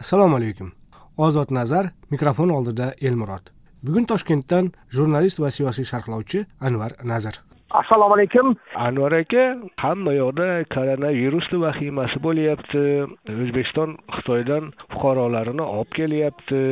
assalomu 0.00 0.36
alaykum. 0.36 0.72
Ozod 1.18 1.50
nazar 1.50 1.90
mikrofon 2.10 2.50
oldida 2.50 2.92
elmurod. 3.02 3.50
Bugun 3.82 4.06
toshkentdan 4.10 4.72
jurnalist 4.96 5.40
va 5.42 5.50
siyosiy 5.50 5.86
sharhlovchi 5.90 6.44
anvar 6.60 6.94
nazir. 7.04 7.40
Assalomu 7.80 8.14
alaykum. 8.16 8.54
Anvar 8.86 9.12
aka 9.12 9.42
hamma 9.82 10.12
yoqda 10.16 10.46
koronavirusni 10.74 11.58
vahimasi 11.64 12.22
bo'lyapti. 12.26 12.84
O'zbekiston 13.34 13.96
xitoydan 14.16 14.70
fuqarolarini 14.94 15.66
olib 15.66 15.92
kelyapti. 15.98 16.62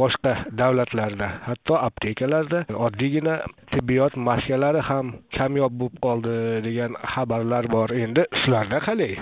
Boshqa 0.00 0.34
davlatlarda 0.60 1.30
hatto 1.48 1.80
aptekalarda 1.88 2.64
oddiygina 2.86 3.38
tibbiyot 3.72 4.20
maskalari 4.28 4.84
ham 4.90 5.14
kamyob 5.38 5.80
bo'lib 5.80 5.98
qoldi 6.06 6.38
degan 6.68 7.00
xabarlar 7.14 7.70
bor. 7.76 7.88
Endi 8.04 8.28
shularda 8.42 8.84
qalay 8.88 9.14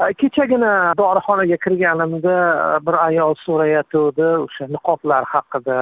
Э, 0.00 0.14
kechagina 0.14 0.94
dorixonaga 0.96 1.56
kirganimda 1.64 2.36
e, 2.76 2.86
bir 2.86 2.96
ayol 3.06 3.34
so'rayotgandi 3.44 4.28
o'sha 4.44 4.68
niqoblar 4.74 5.26
haqida 5.32 5.76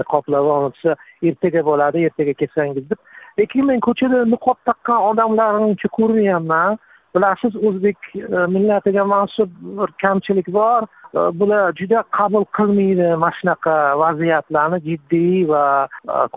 niqoblar 0.00 0.46
bo'lmasa 0.48 0.94
ertaga 1.30 1.62
bo'ladi 1.66 2.06
ertaga 2.08 2.34
kelsangiz 2.42 2.86
deb. 2.92 3.00
Lekin 3.40 3.68
men 3.70 3.82
ko'chada 3.86 4.22
niqob 4.34 4.58
taqqan 4.68 5.04
odamlarni 5.10 5.68
uncha 5.72 5.92
ko'rmayapman. 5.98 6.80
Bilasiz 7.14 7.60
o'zbek 7.68 8.08
e, 8.14 8.46
millatiga 8.54 9.04
mansub 9.12 9.52
bir 9.82 9.94
kamchilik 10.04 10.48
bor. 10.56 10.88
E, 10.88 11.20
bular 11.42 11.76
juda 11.82 12.04
qabul 12.18 12.48
qilmaydi 12.58 13.12
mana 13.26 13.36
shunaqa 13.42 13.76
vaziyatlarni 14.06 14.80
jiddiy 14.88 15.44
va 15.52 15.64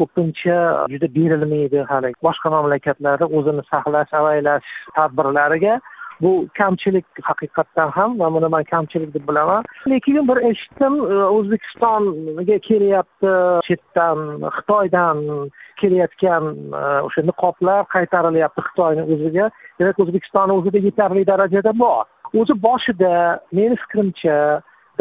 ko'pincha 0.01 0.59
juda 0.91 1.13
berilmaydi 1.17 1.87
hali. 1.93 2.13
Boshqa 2.27 2.55
mamlakatlarda 2.57 3.31
o'zini 3.37 3.67
saqlash 3.71 4.21
avaylash 4.21 4.71
tadbirlariga 4.99 5.79
bu 6.21 6.47
kamchilik 6.57 7.05
haqiqatdan 7.29 7.89
ham 7.97 8.19
va 8.19 8.29
buni 8.33 8.49
man 8.55 8.63
kamchilik 8.63 9.13
deb 9.13 9.27
bilaman. 9.29 9.63
Lekin 9.87 10.27
bir 10.27 10.37
eshitdim 10.49 10.93
e, 11.13 11.15
o'zbekistonga 11.37 12.57
kelyapti 12.69 13.33
chetdan 13.67 14.19
xitoydan 14.57 15.17
kelayotgan 15.81 16.43
e, 16.81 16.83
o'sha 17.07 17.21
niqoblar 17.29 17.87
qaytarilyapti 17.95 18.61
xitoyni 18.67 19.07
o'ziga. 19.13 19.49
Demak 19.79 19.99
o'zbekistonni 20.05 20.59
o'zida 20.59 20.79
yetarli 20.87 21.25
darajada 21.31 21.71
bor. 21.79 22.05
O'zi 22.41 22.53
boshida 22.67 23.13
meni 23.57 23.75
fikrimcha 23.83 24.37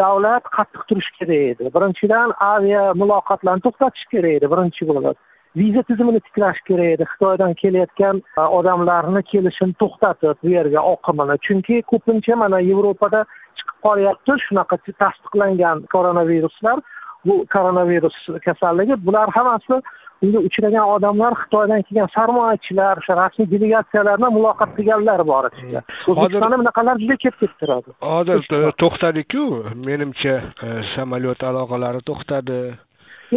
davlat 0.01 0.45
qattiq 0.57 0.83
turishi 0.89 1.13
kerak 1.19 1.43
edi. 1.53 1.75
Birinchidan 1.77 2.33
avia 2.53 2.85
muloqotlarni 3.03 3.65
to'xtatish 3.67 4.07
kerak 4.13 4.39
edi 4.39 4.51
birinchi 4.55 4.89
bo'lib. 4.91 5.17
Viza 5.57 5.83
tizimini 5.83 6.21
tiklash 6.27 6.61
kerak 6.69 6.95
edi. 6.95 7.05
Xitoydan 7.13 7.55
kelayotgan 7.63 8.23
e, 8.39 8.41
odamlarni 8.59 9.23
kelishini 9.33 9.75
to'xtatib 9.83 10.43
bu 10.43 10.55
yerga 10.57 10.81
oqimini. 10.95 11.39
Chunki 11.47 11.83
ko'pincha 11.93 12.37
mana 12.43 12.61
yevropada 12.71 13.25
chiqib 13.59 13.79
qolyapti. 13.87 14.39
Shunaqa 14.47 14.77
tasdiqlangan 15.03 15.87
koronaviruslar. 15.95 16.79
Bu 17.27 17.35
koronavirus 17.55 18.17
kasalligi 18.47 18.95
bular 19.07 19.29
hammasi 19.37 19.83
unga 20.23 20.41
uchragan 20.49 20.87
odamlar 20.95 21.35
xitoydan 21.43 21.83
kelgan 21.87 22.11
sarmoyachilar 22.17 23.01
o'sha 23.03 23.15
rasmiy 23.21 23.49
delegatsiyalar 23.55 24.19
bilan 24.19 24.35
muloqot 24.39 24.71
qilganlar 24.79 25.21
bor 25.33 25.49
ichida. 25.51 25.81
Hmm. 25.83 26.13
o'zbekistonda 26.13 26.61
bunaqalar 26.63 27.03
juda 27.03 27.17
ko'p 27.25 27.37
kelib 27.41 27.55
turadi. 27.63 27.95
Hozir 28.13 28.39
to'xtadiku 28.83 29.45
menimcha 29.89 30.35
e, 30.67 30.69
samolyot 30.95 31.41
aloqalari 31.51 32.03
to'xtadi 32.11 32.59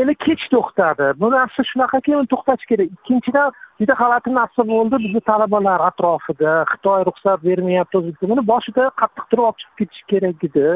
endi 0.02 0.16
kech 0.26 0.44
to'xtadi. 0.54 1.08
Bu 1.22 1.30
narsa 1.36 1.62
shunaqa 1.72 2.02
keyin 2.08 2.28
to'xtatish 2.34 2.68
kerak. 2.72 2.90
Ikkinchidan 2.98 3.54
juda 3.80 3.94
g'alati 4.02 4.34
narsa 4.40 4.68
bo'ldi 4.72 4.96
bizni 5.06 5.22
talabalar 5.30 5.86
atrofida. 5.90 6.54
Xitoy 6.72 7.08
ruxsat 7.10 7.40
bermayapti 7.48 8.04
buni 8.32 8.44
boshida 8.52 8.84
qattiq 9.02 9.26
turib 9.30 9.48
olib 9.48 9.58
chiqib 9.62 9.78
ketish 9.82 10.04
kerak 10.12 10.46
edi. 10.50 10.68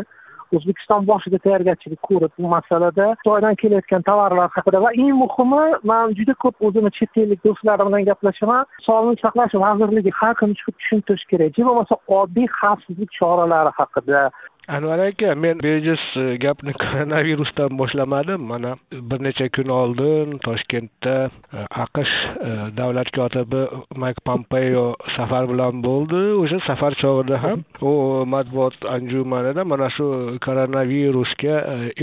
O'zbekiston 0.58 1.06
boshida 1.09 1.38
tayyorgarchilik 1.44 2.02
ko'rib 2.09 2.31
bu 2.39 2.48
masalada 2.53 3.06
xitoydan 3.20 3.56
kelayotgan 3.61 4.06
tovarlar 4.09 4.50
haqida. 4.56 4.81
Va 4.86 4.89
eng 5.03 5.14
muhimi 5.22 5.66
man 5.92 6.16
juda 6.20 6.33
ko'p 6.44 6.56
o'zimni 6.67 6.92
chet 6.98 7.20
ellik 7.23 7.44
do'stlarim 7.48 7.89
bilan 7.89 8.08
gaplashaman. 8.09 8.66
Sog'liqni 8.88 9.22
saqlash 9.26 9.54
vazirligi 9.66 10.11
har 10.22 10.33
kuni 10.39 10.58
chiqib 10.60 10.76
tushuntirish 10.80 11.26
kerak. 11.32 11.60
Bo'lmasa 11.67 11.99
oddiy 12.20 12.48
xavfsizlik 12.60 13.11
choralari 13.20 13.72
haqida. 13.80 14.23
Anvar 14.69 14.99
aka 14.99 15.35
men 15.35 15.59
bejiz 15.63 16.02
e, 16.15 16.37
gapni 16.43 16.73
koronavirusdan 16.81 17.77
boshlamadim. 17.80 18.41
Mana 18.52 18.75
bir 18.91 19.23
necha 19.23 19.49
kun 19.55 19.69
oldin 19.80 20.37
toshkentda 20.45 21.15
e, 21.53 21.65
aqsh 21.83 22.15
e, 22.47 22.52
davlat 22.77 23.09
kotibi 23.17 23.61
mayk 24.03 24.17
pompeo 24.25 24.85
safar 25.15 25.49
bilan 25.52 25.83
bo'ldi. 25.87 26.21
O'sha 26.43 26.59
safar 26.67 26.97
chog'ida 27.02 27.41
ham 27.45 27.63
u 27.89 27.93
matbuot 28.33 28.77
anjumanida 28.95 29.65
mana 29.71 29.89
shu 29.97 30.07
koronavirusga 30.45 31.55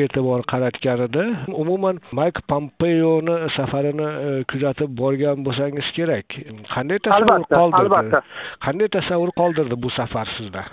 e'tibor 0.03 0.43
qaratgan 0.53 1.05
edi. 1.09 1.27
Umuman 1.63 2.03
mayk 2.21 2.43
pompeoni 2.51 3.37
safarini 3.59 4.09
kuzatib 4.51 4.99
borgan 5.03 5.47
bo'lsangiz 5.47 5.95
kerak. 5.99 6.41
Qanday 6.75 6.99
tasavvur 7.07 7.47
qoldirdi? 7.55 7.85
albatta. 7.85 8.25
Qanday 8.67 8.93
tasavvur 8.99 9.33
qoldirdi 9.41 9.83
bu 9.87 9.91
safar 10.01 10.29
sizda 10.39 10.65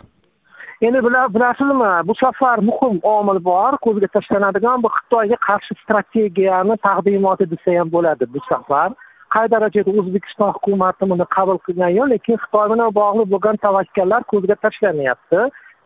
endi 0.85 0.99
bilasizmi 1.35 2.07
bu 2.07 2.13
safar 2.16 2.57
muhim 2.69 2.99
omil 3.03 3.39
bor 3.49 3.73
ko'zga 3.85 4.07
tashlanadigan 4.16 4.83
bu 4.83 4.89
xitoyga 4.95 5.38
qarshi 5.47 5.73
strategiyani 5.83 6.75
taqdimoti 6.88 7.45
desa 7.51 7.71
ham 7.79 7.89
bo'ladi 7.95 8.25
bu 8.33 8.39
safar. 8.49 8.89
Qay 9.33 9.45
darajada 9.53 9.91
o'zbekiston 9.99 10.49
hukumati 10.55 11.03
buni 11.11 11.25
qabul 11.35 11.57
qilgan 11.66 11.91
yo'q 11.97 12.07
lekin 12.13 12.41
xitoy 12.43 12.66
bilan 12.72 12.89
bog'liq 12.99 13.27
bo'lgan 13.33 13.55
tavakkallar 13.66 14.22
ko'zga 14.31 14.55
tashlanyapti. 14.63 15.39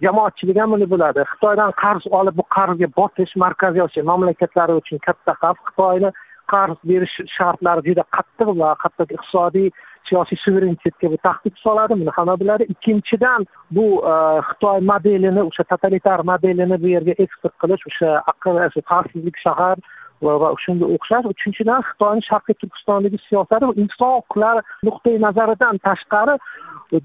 Jamoatchilik 0.05 0.57
ham 0.61 0.69
buni 0.75 0.87
biladi. 0.93 1.21
Xitoydan 1.31 1.71
qarz 1.83 2.03
olib 2.19 2.35
bu 2.39 2.43
qarzga 2.57 2.87
botish 2.99 3.33
markaziy 3.43 3.83
osiyo 3.87 4.03
mamlakatlari 4.11 4.73
uchun 4.81 4.97
katta 5.07 5.31
xavf. 5.41 5.59
Xitoyni 5.67 6.09
qarz 6.53 6.77
berish 6.89 7.15
shartlari 7.37 7.81
juda 7.89 8.03
qattiq 8.15 8.49
va 8.61 8.69
hatto 8.83 9.03
iqtisodiy 9.15 9.69
siyosiy 10.09 10.39
suverenitetga 10.45 11.11
bu 11.11 11.17
tahdid 11.27 11.55
soladi 11.63 11.99
buni 11.99 12.13
hamma 12.17 12.39
biladi. 12.39 12.63
Ikkinchidan 12.73 13.45
bu 13.71 13.85
e, 14.11 14.15
xitoy 14.49 14.79
modelini 14.91 15.43
o'sha 15.43 15.63
totalitar 15.71 16.23
modelini 16.31 16.81
bu 16.83 16.93
yerga 16.95 17.13
eksport 17.23 17.55
qilish 17.63 17.87
o'sha 17.91 18.11
aql 18.33 18.61
xavfsizlik 18.91 19.37
shahar 19.45 19.77
va 20.21 20.53
shunga 20.65 20.85
o'xshash. 20.95 21.25
Uchinchidan 21.33 21.81
xitoyni 21.89 22.23
sharqiy 22.29 22.55
turkistondagi 22.61 23.17
siyosati 23.27 23.65
inson 23.83 24.13
huquqlari 24.17 24.61
nuqtai 24.87 25.19
nazaridan 25.25 25.77
tashqari 25.87 26.37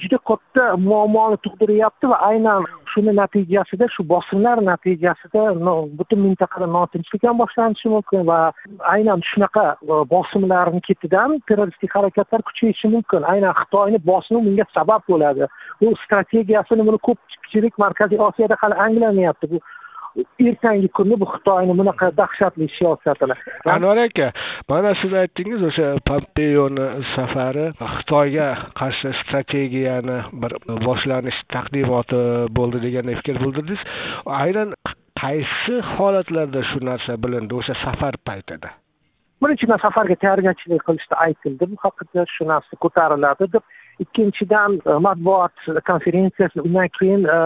juda 0.00 0.18
katta 0.30 0.64
muammoni 0.88 1.36
tug'diryapti 1.44 2.10
va 2.12 2.18
aynan 2.30 2.66
shuni 2.92 3.12
natijasida 3.20 3.88
shu 3.94 4.02
bosimlar 4.12 4.62
natijasida 4.70 5.42
butun 5.98 6.20
mintaqada 6.26 6.66
notinchlik 6.76 7.22
ham 7.28 7.38
boshlanishi 7.42 7.88
mumkin 7.94 8.26
va 8.30 8.38
aynan 8.94 9.20
shunaqa 9.30 9.64
bosimlarni 10.14 10.80
ketidan 10.88 11.38
terroristik 11.48 11.94
harakatlar 11.96 12.42
kuchayishi 12.48 12.88
mumkin. 12.94 13.22
Aynan 13.32 13.54
xitoyni 13.60 13.98
bosimi 14.10 14.40
bunga 14.46 14.66
sabab 14.74 15.02
bo'ladi. 15.10 15.46
U 15.84 15.94
strategiyasini 16.04 16.86
buni 16.88 16.98
ko'pchilik 17.08 17.78
markaziy 17.84 18.18
osiyoda 18.28 18.56
hali 18.62 18.74
anglamayapti 18.86 19.50
bu 19.52 19.58
ertangi 20.48 20.88
kunni 20.98 21.16
bu 21.20 21.26
xitoyni 21.34 21.76
bunaqa 21.80 22.10
dahshatli 22.20 22.68
siyosatini 22.78 23.36
anvar 23.76 24.02
aka 24.06 24.32
mana 24.68 24.94
siz 25.02 25.12
aytdingiz 25.22 25.62
o'sha 25.70 25.88
pompeoni 26.10 26.88
safari 27.14 27.66
xitoyga 27.96 28.48
qarshi 28.80 29.14
strategiyani 29.22 30.18
bir 30.42 30.52
boshlanish 30.86 31.40
taqdimoti 31.54 32.22
bo'ldi 32.58 32.82
degan 32.86 33.14
fikr 33.20 33.40
bildirdingiz. 33.44 33.82
Aynan 34.26 34.74
qaysi 35.22 35.80
holatlarda 35.94 36.62
shu 36.70 36.84
narsa 36.90 37.18
bilindi 37.24 37.54
o'sha 37.60 37.74
safar 37.84 38.14
paytida? 38.28 38.70
Birinchidan 39.42 39.80
safarga 39.82 40.16
tayyorgarchilik 40.22 40.82
qilishda 40.88 41.16
aytildi. 41.26 41.68
Bu 41.70 41.76
haqida 41.84 42.24
shu 42.34 42.46
narsa 42.52 42.78
ko'tariladi 42.84 43.48
deb 43.54 43.64
ikkinchidan 44.04 44.78
e, 44.86 44.96
matbuot 45.06 45.56
konferensiyasi 45.90 46.60
undan 46.66 46.88
keyin 46.98 47.24
e, 47.36 47.38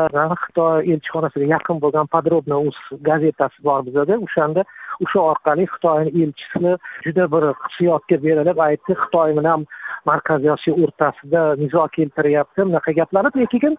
xitoy 0.45 0.91
elchixonasiga 0.93 1.47
yaqin 1.55 1.81
bo'lgan 1.85 2.11
подробно 2.15 2.61
uz 2.69 2.79
gazetasi 3.09 3.65
bor 3.69 3.87
bizada. 3.89 4.21
O'shanda 4.27 4.65
o'sha 5.05 5.21
orqali 5.33 5.67
xitoyni 5.75 6.15
elchisi 6.23 6.77
juda 7.09 7.29
bir 7.35 7.51
hissiyotga 7.65 8.23
berilib 8.27 8.65
aytdi. 8.69 8.99
Xitoy 9.05 9.37
bilan 9.41 9.67
markaziy 10.11 10.55
osiyo 10.57 10.79
o'rtasida 10.85 11.43
nizo 11.63 11.89
keltiryapti. 11.99 12.69
Bunaqa 12.69 12.99
gaplarni 13.01 13.45
lekin 13.45 13.77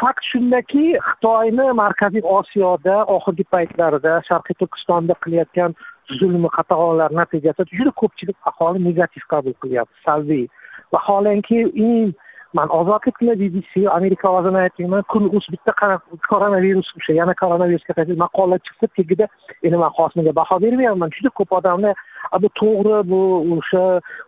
fakt 0.00 0.24
shundaki 0.32 0.84
xitoyni 1.08 1.66
markaziy 1.82 2.24
osiyoda 2.38 2.96
oxirgi 3.16 3.44
paytlarda 3.54 4.14
sharqiy 4.28 4.56
turkistonda 4.60 5.14
qilayotgan 5.24 5.76
zulmi 6.18 6.48
qatag'onlar 6.56 7.10
natijasida 7.20 7.76
juda 7.78 7.92
ko'pchilik 8.00 8.36
aholi 8.50 8.84
negativ 8.88 9.24
qabul 9.32 9.54
qilyapti 9.62 10.04
salbiy. 10.06 10.46
Vaholanki 10.92 11.60
eng 11.88 12.12
man 12.58 12.68
ozodlik 12.78 13.16
bilan 13.20 13.38
bbc 13.42 13.72
amerika 13.98 14.28
ovozini 14.30 14.58
aytyapman 14.64 15.02
kun 15.12 15.24
uz 15.36 15.46
bitta 15.52 15.72
koronavirus 16.30 16.88
o'sha 16.98 17.16
yana 17.20 17.34
koronavirusga 17.42 17.96
qarshi 17.98 18.18
maqola 18.24 18.58
chiqsa 18.66 18.86
tagida 18.96 19.26
endi 19.64 19.76
man 19.82 19.92
hosimiga 19.98 20.32
baho 20.40 20.60
bermayapman. 20.64 21.14
Juda 21.16 21.30
ko'p 21.38 21.56
odamlar 21.58 21.94
bu 22.42 22.48
to'g'ri 22.60 22.98
bu 23.10 23.20
o'sha 23.56 23.84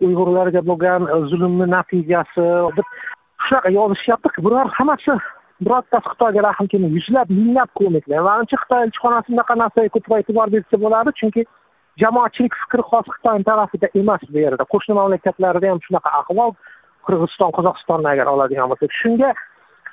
uyg'urlarga 0.07 0.61
bo'lgan 0.71 1.03
e, 1.15 1.17
zulmni 1.31 1.67
natijasi 1.77 2.47
deb 2.79 2.87
shunaqa 3.47 3.71
yozishyapti 3.79 4.45
bular 4.47 4.67
hammasi 4.79 5.15
birortasi 5.65 6.09
xitoyga 6.13 6.43
rahm 6.49 6.67
kelmay 6.73 6.91
yuzlab 6.97 7.31
minglab 7.39 7.71
komiklar 7.81 8.21
manimcha 8.29 8.57
xitoy 8.63 8.83
elchixonasi 8.87 9.33
bunaqa 9.33 9.55
narsaga 9.63 9.95
ko'proq 9.95 10.19
e'tibor 10.23 10.53
bersa 10.55 10.83
bo'ladi 10.85 11.15
chunki 11.21 11.47
jamoatchilik 12.03 12.55
fikri 12.63 12.83
xos 12.91 13.07
xitoyni 13.15 13.45
tarafida 13.51 13.89
emas 14.01 14.23
bu 14.33 14.39
yerda. 14.45 14.65
Qo'shni 14.73 14.95
mamlakatlarda 14.99 15.71
ham 15.71 15.81
shunaqa 15.87 16.11
ahvol 16.21 16.53
qirg'iziston 17.07 17.53
qozog'istonni 17.57 18.09
agar 18.15 18.33
oladigan 18.35 18.71
bo'lsak. 18.71 18.93
Shunga 19.01 19.31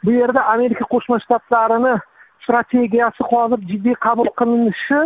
bu 0.06 0.12
yerda 0.20 0.42
amerika 0.56 0.86
qo'shma 0.94 1.20
shtatlarini 1.26 1.94
strategiyasi 2.44 3.28
hozir 3.32 3.60
jiddiy 3.72 3.96
qabul 4.06 4.30
qilinishi 4.40 5.02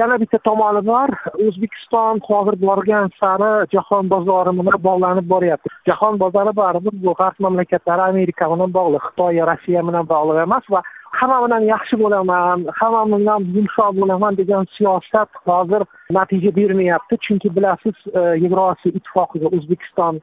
yana 0.00 0.16
bitta 0.22 0.38
tomoni 0.48 0.82
bor. 0.92 1.10
O'zbekiston 1.46 2.22
hozir 2.28 2.56
borgan 2.66 3.10
sari 3.20 3.50
jahon 3.74 4.10
bozori 4.14 4.54
bilan 4.58 4.78
bog'lanib 4.88 5.26
boryapti? 5.34 5.72
Jahon 5.88 6.18
bozori 6.22 6.52
baribir 6.62 6.94
bu 7.04 7.14
g'arb 7.20 7.36
mamlakatlari 7.46 8.02
amerika 8.12 8.50
bilan 8.52 8.74
bog'liq. 8.78 9.02
Xitoy 9.10 9.42
rossiya 9.50 9.82
bilan 9.88 10.10
bog'liq 10.14 10.42
emas 10.46 10.66
va 10.74 10.82
hamma 11.18 11.38
bilan 11.46 11.64
yaxshi 11.72 11.96
bo'laman 12.02 12.66
hamma 12.80 13.02
bilan 13.18 13.46
yumshoq 13.56 13.92
bo'laman 14.00 14.36
degan 14.40 14.66
siyosat 14.76 15.30
hozir 15.48 15.82
natija 16.18 16.50
bermayapti. 16.58 17.18
Chunki 17.26 17.48
bilasiz 17.56 17.96
e, 18.14 18.20
yevrosiyo 18.44 18.92
ittifoqiga 18.98 19.48
o'zbekiston 19.56 20.20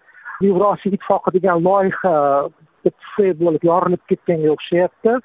yevrosiyo 0.47 0.93
ittifoqi 0.93 1.33
degan 1.37 1.63
loyiha 1.67 2.15
bo'lib 3.43 3.63
yorilib 3.69 4.03
ketganga 4.09 4.53
o'xshayapti. 4.55 5.17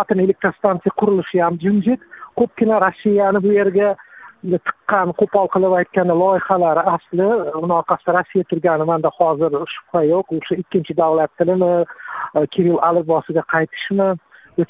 Atom 0.00 0.20
elektrostansiya 0.26 0.92
qurilishi 1.00 1.42
ham 1.44 1.58
jimjit 1.64 2.00
ko'pgina 2.38 2.76
rossiyani 2.86 3.42
bu 3.46 3.56
yerga 3.58 3.88
tiqqan 4.66 5.12
qo'pol 5.20 5.48
qilib 5.54 5.72
aytganda 5.80 6.14
loyihalari 6.22 6.82
asli 6.94 7.28
uni 7.62 7.74
orqasida 7.80 8.14
rossiya 8.18 8.44
turgani 8.50 8.84
manda 8.92 9.10
hozir 9.18 9.50
shubha 9.74 10.04
yo'q. 10.12 10.26
O'sha 10.38 10.62
ikkinchi 10.62 10.98
davlat 11.02 11.30
tilimi 11.38 11.74
e, 11.82 12.46
kirill 12.54 12.78
alifbosiga 12.90 13.42
qaytishmi? 13.54 14.10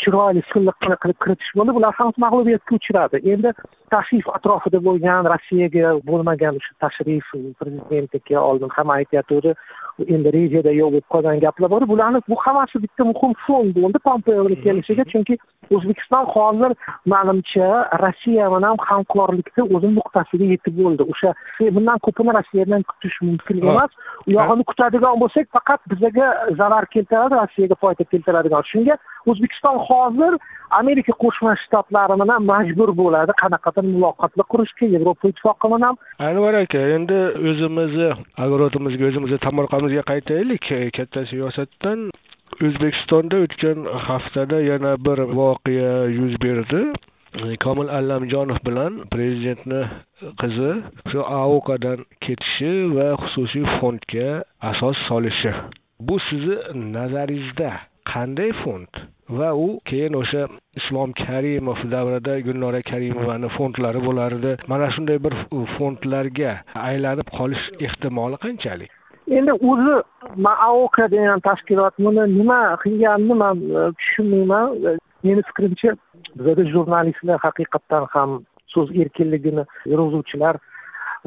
Chiroyli 0.03 0.43
silliqqina 0.53 0.97
qilib 1.03 1.19
kiritish 1.25 1.53
bo'ldi 1.59 1.75
bular 1.79 1.95
ham 1.99 2.13
mag'lubiyatga 2.25 2.77
uchradi. 2.81 3.21
Endi 3.33 3.53
tashrif 3.95 4.27
atrofida 4.37 4.81
bo'lgan 4.89 5.29
rossiyaga 5.33 5.93
bo'lmagan 6.11 6.61
o'sha 6.61 6.75
tashrif 6.85 7.27
prezidentniki 7.61 8.39
oldin 8.39 8.75
ham 8.77 8.91
aytyapti. 8.99 9.55
Endi 10.15 10.33
rejada 10.37 10.73
yo'q 10.81 10.91
bo'lib 10.95 11.09
qolgan 11.15 11.41
gaplar 11.45 11.71
bor. 11.71 11.83
Bularni 11.93 12.21
bu 12.29 12.37
hammasi 12.45 12.83
bitta 12.85 13.05
muhim 13.11 13.33
fon 13.47 13.73
bo'ldi 13.79 13.99
pompeoni 14.09 14.57
kelishiga 14.65 15.05
chunki 15.13 15.39
o'zbekiston 15.77 16.25
hozir 16.35 16.73
manimcha 17.13 17.69
rossiya 18.03 18.47
bilan 18.55 18.77
hamkorlikda 18.91 19.63
o'zini 19.75 19.95
nuqtasiga 19.99 20.47
yetib 20.55 20.75
bo'ldi. 20.83 21.03
O'sha 21.13 21.31
bundan 21.77 21.99
ko'pini 22.07 22.37
rossiyadan 22.39 22.83
kutish 22.91 23.19
mumkin 23.29 23.57
emas. 23.71 23.91
U 24.29 24.31
yog'ini 24.39 24.65
kutadigan 24.71 25.21
bo'lsak 25.23 25.47
faqat 25.57 25.81
bizaga 25.93 26.27
zarar 26.61 26.85
keltiradi 26.95 27.35
rossiyaga 27.43 27.77
foyda 27.83 28.05
keltiradigan. 28.13 28.63
Shunga 28.73 28.95
o'zbekiston 29.31 29.77
hozir 29.89 30.33
amerika 30.81 31.13
qo'shma 31.25 31.53
shtatlari 31.65 32.15
bilan 32.23 32.41
majbur 32.53 32.91
bo'ladi. 33.03 33.33
Qanaqadir 33.43 33.85
muloqotlar 33.95 34.47
qurishga 34.53 34.87
yevropa 34.95 35.25
ittifoqi 35.33 35.67
bilan 35.75 35.95
anvar 36.29 36.55
aka 36.65 36.81
endi 36.97 37.19
o'zimizni 37.51 38.11
огородimizga 38.45 39.05
o'zimizni 39.11 39.39
o'zimizga 39.89 40.03
qaytaylik. 40.13 40.65
Katta 40.97 41.25
siyosatdan 41.31 42.11
o'zbekistonda 42.61 43.37
o'tgan 43.45 43.79
haftada 44.09 44.61
yana 44.61 44.97
bir 45.07 45.19
voqea 45.39 46.07
yuz 46.19 46.35
berdi. 46.43 46.93
Komil 47.65 47.89
allamjonov 47.99 48.59
bilan 48.67 48.93
prezidentni 49.13 49.83
qizi 50.41 50.73
shu 51.11 51.21
aukadan 51.21 52.05
ketishi 52.25 52.73
va 52.97 53.09
xususiy 53.23 53.65
fondga 53.81 54.45
asos 54.71 54.97
solishi. 55.09 55.53
Bu 56.01 56.17
sizni 56.29 56.57
nazaringizda 56.97 57.71
qanday 58.13 58.53
fond? 58.63 58.93
Va 59.39 59.51
u 59.65 59.81
keyin 59.89 60.15
o'sha 60.21 60.43
islom 60.81 61.13
karimov 61.25 61.81
davrida 61.95 62.35
gulnora 62.47 62.81
karimovani 62.91 63.49
fondlari 63.57 64.01
bo'lardi. 64.09 64.53
Mana 64.71 64.89
shunday 64.95 65.19
bir 65.25 65.35
fondlarga 65.77 66.53
aylanib 66.91 67.29
qolish 67.39 67.65
ehtimoli 67.87 68.37
qanchalik? 68.47 68.98
Endi 69.37 69.53
o'zi 69.53 69.95
aoka 70.69 71.09
degan 71.11 71.41
tashkilot 71.41 71.95
buni 71.99 72.25
nima 72.39 72.77
qilganini 72.83 73.35
man 73.43 73.57
e, 73.59 73.93
tushunmayman. 73.99 74.67
E, 74.89 74.97
meni 75.25 75.43
fikrimcha 75.49 75.91
bizada 76.39 76.65
jurnalistlar 76.73 77.39
haqiqatdan 77.47 78.05
ham 78.15 78.31
so'z 78.75 78.89
erkinligini 79.03 79.65
yurg'izuvchilar 79.93 80.57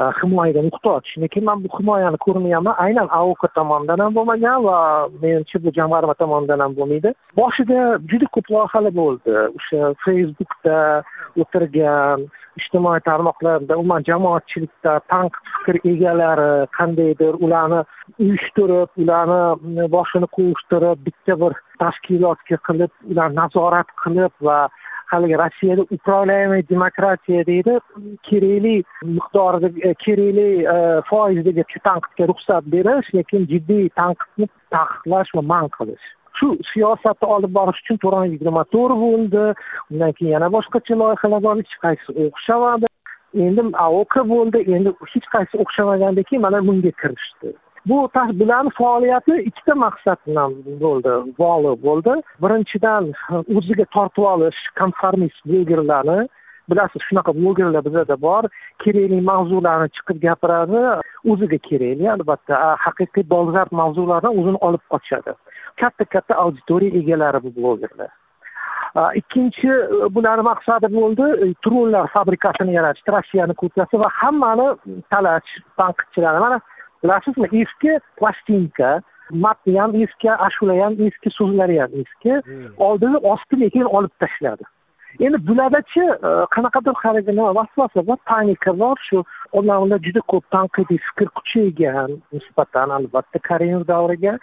e, 0.01 0.03
himoyaga 0.19 0.61
muhtoj 0.69 1.05
lekin 1.23 1.45
man 1.49 1.63
bu 1.63 1.69
himoyani 1.77 2.17
ko'rmayapman. 2.25 2.75
Aynan 2.85 3.07
auka 3.21 3.47
tomonidan 3.57 3.99
ham 4.03 4.15
bo'lmagan 4.17 4.57
va 4.67 4.77
menimcha 5.21 5.63
bu 5.63 5.69
jamg'arma 5.79 6.13
tomonidan 6.21 6.59
ham 6.65 6.75
bo'lmaydi. 6.79 7.13
Boshida 7.39 7.79
juda 8.11 8.27
ko'p 8.35 8.53
loyihalar 8.55 8.93
bo'ldi. 9.01 9.31
O'sha 9.57 9.93
facebookda 10.05 10.77
o'tirgan 11.41 12.29
ijtimoiy 12.59 13.01
tarmoqlarda 13.07 13.77
umuman 13.81 14.05
jamoatchilikda 14.09 14.99
tanqid 15.13 15.51
fikr 15.53 15.79
egalari 15.93 16.49
qandaydir 16.77 17.39
ularni 17.45 17.81
uyushtirib 18.19 19.03
ularni 19.03 19.87
boshini 19.95 20.31
qovushtirib 20.37 21.03
bitta 21.07 21.39
bir 21.43 21.57
tashkilotga 21.83 22.61
qilib 22.69 23.11
ularni 23.11 23.41
nazorat 23.41 23.89
qilib 24.03 24.33
va 24.49 24.59
haligi 25.11 25.35
rossiyada 25.43 25.83
управляемый 25.95 26.63
demokratiya 26.73 27.45
deydi 27.51 27.73
kerakli 28.29 28.75
miqdorida 29.17 29.69
e, 29.89 29.93
kerakli 30.03 30.47
e, 30.75 30.77
foizdagi 31.09 31.63
tanqidga 31.87 32.29
ruxsat 32.31 32.71
berish 32.75 33.13
lekin 33.17 33.47
jiddiy 33.51 33.85
tanqidni 34.01 34.47
taqiqlash 34.75 35.31
va 35.37 35.43
man 35.53 35.67
qilish. 35.77 36.07
Shu 36.37 36.47
siyosatni 36.73 37.27
olib 37.35 37.53
borish 37.57 37.81
uchun 37.83 37.97
to'rt 38.03 38.31
yigirma 38.33 38.63
to'rt 38.75 38.95
bo'ldi. 39.03 39.43
Undan 39.91 40.11
keyin 40.17 40.33
yana 40.35 40.49
boshqacha 40.55 40.99
loyihalar 41.01 41.41
bor 41.47 41.55
hech 41.61 41.75
qaysi 41.85 42.09
o'xshamadi. 42.25 42.87
Endi 43.45 43.61
aok 43.87 44.15
bo'ldi 44.33 44.63
endi 44.75 44.95
hech 45.13 45.27
qaysi 45.35 45.53
o'xshamagandan 45.63 46.27
keyin 46.29 46.45
mana 46.47 46.59
bunga 46.67 46.91
kirishdi. 47.01 47.55
Bu 47.89 48.09
bularni 48.39 48.71
faoliyati 48.79 49.33
ikkita 49.49 49.75
maqsad 49.85 50.19
bilan 50.27 50.51
bo'ldi 50.83 51.13
bog'liq 51.41 51.77
bo'ldi. 51.87 52.13
Birinchidan 52.43 53.03
o'ziga 53.57 53.85
tortib 53.95 54.25
olish 54.33 54.59
konformist 54.79 55.39
blogerlarni 55.49 56.19
bilasiz 56.71 57.01
shunaqa 57.07 57.31
blogerlar 57.39 57.83
bizada 57.87 58.15
bor 58.27 58.43
kerakli 58.83 59.19
mavzularni 59.31 59.87
chiqib 59.95 60.17
gapiradi 60.27 60.81
o'ziga 61.31 61.59
kerakli 61.69 62.11
albatta 62.15 62.59
haqiqiy 62.85 63.25
dolzarb 63.33 63.71
mavzulardan 63.81 64.37
o'zini 64.39 64.59
olib 64.67 64.83
qochadi. 64.93 65.33
Katta 65.81 66.05
katta 66.05 66.35
auditoriya 66.35 66.99
egalari 66.99 67.43
bu 67.43 67.55
blogerlar. 67.55 68.11
Ikkinchi 69.15 69.69
bularni 70.15 70.43
maqsadi 70.43 70.87
bo'ldi 70.95 71.53
trollar 71.65 72.07
fabrikasini 72.15 72.73
yaratish 72.79 73.07
rossiyani 73.15 73.55
ko'rsatish 73.61 73.99
va 74.03 74.09
hammani 74.19 74.67
talash 75.11 75.53
tanqidchilarni. 75.79 76.39
Mana 76.45 76.59
bilasizmi 77.03 77.47
eski 77.61 77.99
plastinka 78.19 78.91
matni 79.31 79.79
ham 79.79 79.95
eski 80.03 80.31
ashula 80.47 80.75
ham 80.83 80.93
eski 81.07 81.29
so'zlari 81.37 81.79
ham 81.79 81.91
eski 82.03 82.33
hmm. 82.35 82.67
oldini 82.77 83.17
osti 83.33 83.59
lekin 83.63 83.83
olib 83.97 84.13
tashladi. 84.19 84.63
Endi 85.19 85.37
bulardachi 85.47 86.03
e, 86.27 86.29
qanaqadir 86.55 86.95
haligi 87.03 87.31
nima 87.35 87.51
vasvasa 87.55 88.03
bor 88.07 88.17
panika 88.31 88.73
bor 88.81 88.97
shu 89.07 89.23
odamlar 89.59 89.99
juda 90.07 90.21
ko'p 90.33 90.45
tanqidiy 90.55 90.99
fikr 91.07 91.27
kuchaygan 91.39 92.15
nisbatan 92.35 92.93
albatta 92.97 93.39
karimov 93.49 93.83
davriga 93.91 94.37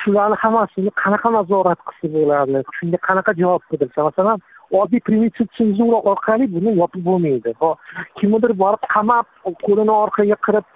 shularni 0.00 0.36
hammasini 0.42 0.90
qanaqa 1.02 1.32
nazorat 1.38 1.80
qilsa 1.88 2.12
bo'ladi 2.16 2.62
shunga 2.78 2.98
qanaqa 3.08 3.32
javob 3.40 3.62
qidirsa 3.70 4.06
masalan 4.08 4.38
oddiy 4.80 5.00
primitiv 5.08 5.48
senzura 5.58 5.98
orqali 6.12 6.46
buni 6.56 6.74
yopib 6.80 7.02
bo'lmaydi. 7.08 7.54
Kimnidir 8.18 8.52
borib 8.62 8.82
qamab 8.94 9.26
qo'lini 9.66 9.94
orqaga 10.04 10.36
qirib 10.46 10.66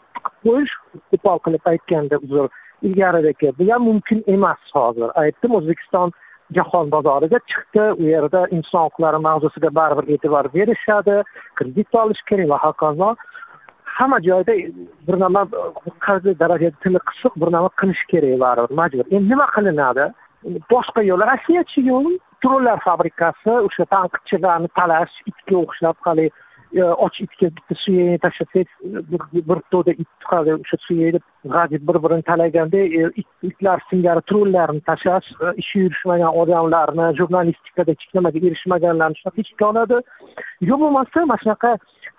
qo'yish 0.44 0.74
qo'pol 1.12 1.38
qilib 1.46 1.72
aytganda 1.72 2.20
uzr 2.26 2.46
ilgaridagi 2.88 3.52
bu 3.58 3.72
ham 3.72 3.82
mumkin 3.90 4.24
emas 4.34 4.62
hozir. 4.76 5.08
Aytdim 5.22 5.58
o'zbekiston 5.58 6.14
jahon 6.56 6.90
bozoriga 6.94 7.38
chiqdi. 7.50 7.84
U 8.00 8.02
yerda 8.14 8.40
inson 8.56 8.88
huquqlari 8.88 9.20
mavzusiga 9.28 9.70
baribir 9.78 10.14
e'tibor 10.14 10.50
berishadi 10.56 11.16
kredit 11.58 12.00
olish 12.02 12.22
kerak 12.30 12.48
va 12.52 12.58
hokazo 12.66 13.10
hamma 13.98 14.18
joyda 14.28 14.54
bir 15.06 15.16
nima 15.24 15.42
qaysi 16.06 16.38
darajada 16.42 16.76
tili 16.82 17.00
qisiq 17.08 17.32
bir 17.40 17.48
nima 17.56 17.70
qilish 17.80 18.04
kerak 18.12 18.36
baribir 18.44 18.76
majbur. 18.80 19.06
Endi 19.16 19.28
nima 19.32 19.46
qilinadi? 19.56 20.04
Boshqa 20.72 21.00
yo'l 21.10 21.22
rossiyachi 21.30 21.80
yo'l 21.90 22.06
trollar 22.42 22.78
fabrikasi 22.86 23.52
o'sha 23.66 23.84
tanqidchilarni 23.94 24.70
talash 24.78 25.14
itga 25.30 25.56
o'xshab 25.64 25.96
haligi 26.06 26.32
e, 26.72 26.82
och 27.04 27.20
itga 27.24 27.46
bitta 27.56 27.74
suyakni 27.84 28.18
tashlasangiz 28.24 28.70
bir 29.48 29.58
to'da 29.72 29.92
it 30.02 30.08
chiqadi 30.22 30.54
o'sha 30.56 30.78
suyakni 30.86 31.20
g'ajib 31.54 31.82
bir 31.88 31.98
birini 32.04 32.24
talaganda 32.30 32.80
e, 33.00 33.02
itlar 33.50 33.78
singari 33.90 34.22
trollarni 34.30 34.80
tashlash 34.90 35.28
e, 35.44 35.54
ishi 35.62 35.78
yurishmagan 35.84 36.32
odamlarni 36.42 37.06
jurnalistikada 37.18 37.94
hech 37.94 38.06
nimaga 38.18 38.38
erishmaganlarni 38.48 39.20
shunaqa 39.20 39.40
ichga 39.44 39.66
oladi 39.72 39.98
yo 40.68 40.74
bo'lmasa 40.82 41.26
mana 41.30 41.42
shunaqa 41.42 41.70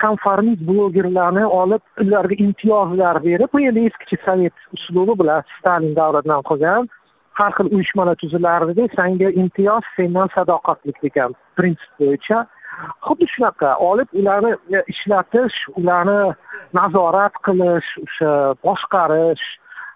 konformist 0.03 0.61
blogerlarni 0.69 1.45
olib 1.61 1.83
ularga 2.03 2.35
imtiyozlar 2.45 3.21
berib 3.27 3.53
bu 3.53 3.61
endi 3.69 3.85
eskicha 3.89 4.17
sovet 4.25 4.67
uslubi 4.77 5.15
bilan 5.21 5.47
stalin 5.57 5.95
davridan 5.99 6.43
qolgan 6.49 6.89
har 7.39 7.51
xil 7.57 7.71
uyushmalar 7.75 8.15
tuzilardida 8.23 8.87
sanga 8.95 9.29
imtiyoz 9.43 9.85
sendan 9.95 10.29
sadoqatlik 10.35 11.01
degan 11.05 11.35
prinsip 11.57 11.91
bo'yicha. 12.01 12.45
Xuddi 13.07 13.27
shunaqa 13.33 13.75
olib 13.89 14.09
ularni 14.19 14.53
e, 14.77 14.83
ishlatish 14.93 15.57
ularni 15.79 16.19
nazorat 16.79 17.35
qilish 17.47 17.89
o'sha 18.05 18.31
boshqarish 18.65 19.45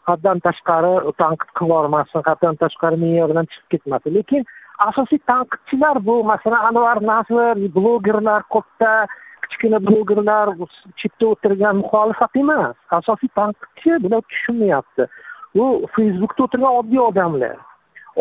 haddan 0.10 0.42
tashqari 0.48 0.94
tanqid 1.22 1.52
qilib 1.60 1.98
haddan 2.30 2.60
tashqari 2.64 2.98
me'yoridan 3.04 3.50
chiqib 3.52 3.70
ketmasin 3.74 4.18
lekin 4.18 4.44
asosiy 4.90 5.20
tanqidchilar 5.32 5.98
bu 6.08 6.16
masalan 6.32 6.68
anvar 6.70 6.98
nazir 7.12 7.56
blogerlar 7.78 8.42
ko'pda 8.54 8.92
kichkina 9.50 9.80
blogerlar 9.88 10.50
chetda 11.00 11.26
o'tirgan 11.32 11.82
muxolifat 11.84 12.36
emas 12.44 12.76
asosiy 13.00 13.32
tanqidchi 13.40 14.04
bular 14.04 14.22
tushunmayapti. 14.32 15.08
Bu 15.56 15.66
facebookda 15.96 16.44
o'tirgan 16.46 16.78
oddiy 16.80 17.02
odamlar. 17.10 17.58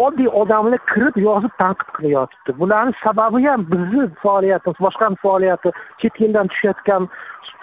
Oddiy 0.06 0.28
odamlar 0.40 0.80
kirib 0.92 1.16
yozib 1.28 1.52
tanqid 1.62 1.90
qilyotibdi. 1.99 2.59
Bularni 2.61 2.92
sababi 3.04 3.45
ham 3.47 3.66
bizni 3.73 4.04
faoliyatimiz 4.23 4.78
boshqani 4.87 5.16
faoliyati 5.25 5.73
chet 6.00 6.21
eldan 6.26 6.52
tushayotgan 6.52 7.09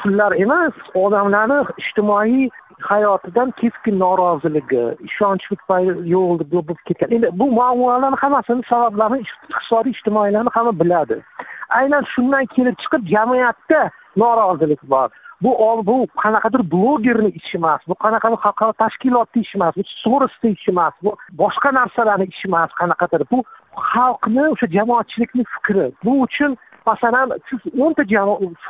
pullar 0.01 0.31
emas 0.45 0.75
odamlarni 1.03 1.59
ijtimoiy 1.83 2.49
hayotidan 2.89 3.51
keskin 3.61 3.99
noroziligi 3.99 4.83
ishonch 5.09 5.45
yo'q 6.13 6.43
bo'lib 6.53 6.79
ketgan. 6.87 7.13
Endi 7.15 7.29
bu 7.39 7.45
muammolarni 7.57 8.17
hammasini 8.23 8.63
sabablarini 8.71 9.21
iqtisodiy 9.27 9.95
ijtimoiylarni 9.97 10.55
hamma 10.55 10.73
biladi. 10.81 11.21
Aynan 11.79 12.03
shundan 12.13 12.45
kelib 12.55 12.75
chiqib 12.81 13.03
jamiyatda 13.13 13.81
norozilik 14.17 14.83
bor. 14.93 15.09
Bu 15.43 15.51
bu 15.85 16.07
qanaqadir 16.23 16.61
blogerni 16.71 17.29
ishi 17.39 17.57
emas 17.57 17.81
bu 17.87 17.95
qanaqadir 18.03 18.39
xalqaro 18.45 18.73
tashkilotni 18.83 19.41
ishi 19.45 19.57
emas 19.57 19.73
bu 19.77 19.83
sorosni 20.03 20.49
ishi 20.57 20.71
emas 20.71 20.93
bu 21.03 21.15
boshqa 21.41 21.69
narsalarni 21.79 22.27
ishi 22.33 22.47
emas 22.47 22.71
qanaqadir. 22.79 23.21
Bu 23.31 23.39
xalqni 23.91 24.45
o'sha 24.53 24.67
jamoatchilikni 24.77 25.43
fikri. 25.53 25.85
Bu 26.05 26.11
uchun 26.25 26.57
masalan 26.85 27.27
siz 27.49 27.59
o'nta 27.83 28.03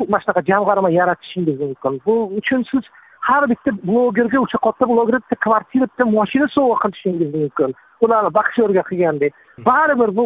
mana 0.10 0.22
shunaqa 0.24 0.42
jamg'arma 0.50 0.90
yaratishingiz 1.00 1.58
mumkin. 1.66 1.94
Bu 2.06 2.16
uchun 2.40 2.62
siz 2.72 2.84
har 3.28 3.44
bitta 3.52 3.72
blogerga 3.88 4.38
o'sha 4.46 4.58
katta 4.66 4.90
blogerga 4.92 5.20
bitta 5.24 5.38
kvartira 5.46 5.86
bitta 5.90 6.04
moshina 6.16 6.48
sovg'a 6.56 6.78
qilishingiz 6.84 7.30
mumkin. 7.42 7.70
Ularni 8.06 8.32
boksyorga 8.38 8.84
qilgandek 8.90 9.34
baribir 9.70 10.16
bu 10.18 10.26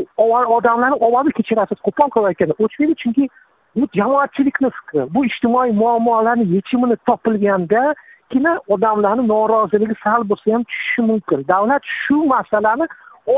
odamlarni 0.57 0.97
ovozi 1.07 1.31
kechirasiz 1.39 1.79
qo'pol 1.87 2.09
qilib 2.13 2.29
aytganda 2.31 2.59
o'chmaydi 2.63 2.95
chunki 3.03 3.29
bu 3.77 3.87
jamoatchilikni 3.99 4.69
fikri 4.77 5.03
bu 5.13 5.25
ijtimoiy 5.29 5.71
muammolarni 5.81 6.45
yechimini 6.55 6.95
topilgandagina 7.07 8.53
odamlarni 8.75 9.27
noroziligi 9.33 9.95
sal 10.03 10.21
bo'lsa 10.29 10.53
ham 10.53 10.63
tushishi 10.69 11.01
mumkin. 11.09 11.45
Davlat 11.51 11.83
shu 12.01 12.17
masalani 12.35 12.85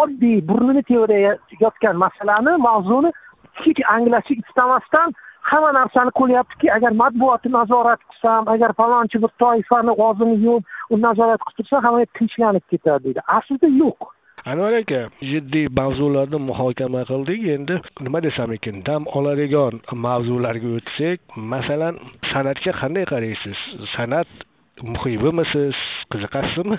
oddiy 0.02 0.38
burnini 0.50 0.84
tebrayotgan 0.90 1.96
masalani 2.06 2.52
mavzuni 2.68 3.10
hech 3.62 3.82
anglashni 3.96 4.36
istamasdan 4.44 5.10
hamma 5.52 5.72
narsani 5.80 6.12
qo'lyaptiki 6.20 6.72
agar 6.78 6.92
matbuotni 7.02 7.52
nazorat 7.60 8.02
qilsam 8.10 8.50
agar 8.54 8.72
falonchi 8.80 9.22
bir 9.24 9.32
toifani 9.44 9.94
og'zini 10.06 10.36
yumib 10.46 10.64
uni 10.94 11.02
nazorat 11.08 11.42
qilib 11.46 11.58
tursam 11.60 11.84
hamma 11.86 12.06
tinchlanib 12.18 12.66
ketadi 12.72 13.04
deydi. 13.06 13.22
Aslida 13.38 13.68
yo'q 13.82 14.00
anvar 14.46 14.74
aka 14.82 15.02
jiddiy 15.22 15.68
mavzularni 15.80 16.40
muhokama 16.50 17.02
qildik. 17.10 17.42
Endi 17.56 17.76
nima 18.02 18.22
desam 18.22 18.54
ekan 18.58 18.84
dam 18.88 19.08
oladigan 19.18 19.82
mavzularga 20.06 20.70
o'tsak 20.78 21.20
masalan 21.54 21.96
san'atga 22.32 22.72
qanday 22.82 23.06
qaraysiz? 23.12 23.60
San'at 23.96 24.30
muhibimisiz? 24.94 25.76
Qiziqasizmi? 26.12 26.78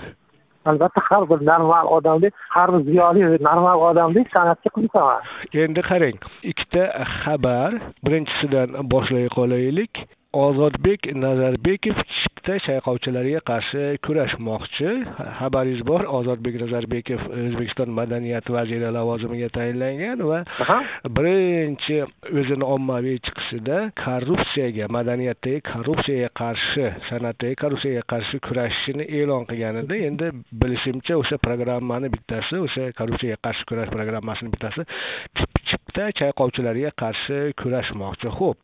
Albatta 0.65 1.01
har 1.09 1.23
bir 1.29 1.39
normal 1.51 1.85
odamdek 1.97 2.33
har 2.55 2.69
bir 2.73 2.81
ziyoli 2.89 3.21
normal 3.49 3.77
odamdek 3.89 4.27
san'atga 4.35 4.69
qiziqaman. 4.75 5.21
Endi 5.63 5.81
qarang 5.89 6.17
ikkita 6.51 6.83
xabar. 7.21 7.71
Birinchisidan 8.05 8.69
boshlay 8.93 9.27
qolaylik 9.37 9.93
ozodbek 10.33 11.11
nazarbekov 11.15 11.97
chipta 12.07 12.55
chayqovchilariga 12.65 13.41
qarshi 13.49 13.81
kurashmoqchi. 14.05 14.91
Xabaringiz 15.39 15.83
bor. 15.87 16.05
Ozodbek 16.19 16.55
nazarbekov 16.61 17.25
o'zbekiston 17.35 17.91
madaniyat 17.99 18.47
vaziri 18.55 18.91
lavozimiga 18.95 19.49
tayinlangan 19.57 20.23
va 20.29 20.39
birinchi 21.17 21.99
o'zini 22.31 22.67
ommaviy 22.75 23.19
chiqishida 23.27 23.79
korrupsiyaga 24.03 24.87
madaniyatdagi 24.97 25.61
korrupsiyaga 25.71 26.31
qarshi 26.41 26.87
san'atdagi 27.09 27.59
korrupsiyaga 27.63 28.07
qarshi 28.13 28.41
kurashishini 28.47 29.09
e'lon 29.19 29.47
qilgan 29.51 29.81
edi 29.83 29.99
endi 30.09 30.31
bilishimcha 30.63 31.19
o'sha 31.21 31.41
programmani 31.47 32.13
bittasi 32.15 32.63
o'sha 32.65 32.91
korrupsiyaga 32.99 33.43
qarshi 33.49 33.67
kurash 33.69 33.91
programmasining 33.97 34.55
bittasi 34.55 34.87
chipta 35.91 36.11
chayqovchilarga 36.19 36.91
qarshi 37.01 37.53
kurashmoqchi. 37.59 38.29
Xo'p 38.37 38.57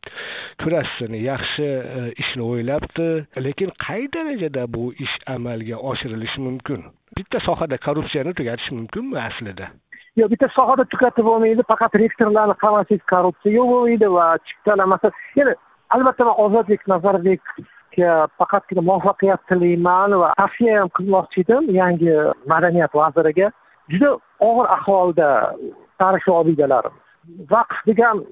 kurashsin 0.63 1.13
yaxshi 1.13 1.63
e, 1.63 2.13
ishni 2.21 2.43
o'ylabdi 2.43 3.27
lekin 3.37 3.71
qay 3.85 4.07
darajada 4.13 4.65
bu 4.67 4.93
ish 4.93 5.15
amalga 5.27 5.75
oshirilishi 5.75 6.39
mumkin? 6.41 6.83
Bitta 7.17 7.39
sohada 7.39 7.77
korrupsiyani 7.77 8.33
tugatish 8.33 8.71
mumkinmi 8.71 9.19
aslida? 9.19 9.67
Yo'q 10.15 10.31
bitta 10.31 10.47
sohada 10.55 10.85
tugatib 10.85 11.25
bo'lmaydi 11.25 11.63
faqat 11.71 11.95
rektorlarni 12.03 12.55
qamasangiz 12.63 13.03
korrupsiya 13.13 13.63
bo'lmaydi 13.71 14.07
va 14.17 14.37
chiptalamasa 14.47 15.11
endi 15.35 15.55
albatta 15.89 16.25
man 16.25 16.39
ozodbek 16.45 16.87
nazarbekka 16.87 18.11
faqatgina 18.39 18.81
muvaffaqiyat 18.89 19.41
tilayman 19.49 20.15
va 20.21 20.31
tavsiya 20.39 20.79
ham 20.81 20.93
qilmoqchi 20.97 21.43
edim 21.45 21.73
yangi 21.81 22.13
madaniyat 22.53 22.95
vaziriga. 23.01 23.51
Juda 23.91 24.15
og'ir 24.47 24.67
ahvolda 24.77 25.27
tarixiy 25.99 26.33
obidalarimiz 26.41 27.06
vaqf 27.53 27.77
degan 27.87 28.25